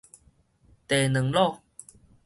[0.87, 1.59] 茶卵滷